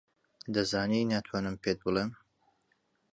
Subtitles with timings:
[0.53, 2.11] دەزانی ناتوانم پێت بڵێم.